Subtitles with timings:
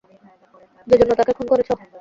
[0.87, 1.69] সেজন্য তাকে খুন করেছ?